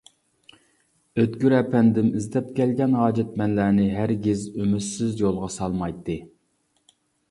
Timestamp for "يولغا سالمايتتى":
5.25-6.23